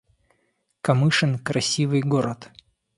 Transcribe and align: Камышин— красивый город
Камышин— 0.81 1.37
красивый 1.47 2.01
город 2.01 2.49